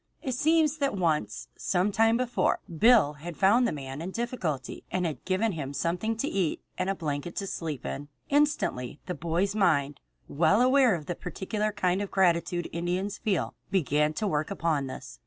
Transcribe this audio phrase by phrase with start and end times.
[0.23, 5.05] It seems that once, some time before, Bill had found the man in difficulty and
[5.05, 8.07] had given him something to eat and a blanket to sleep in.
[8.27, 14.11] Instantly the boy's mind, well aware of the peculiar kind of gratitude Indians feel, began
[14.13, 15.19] to work upon this.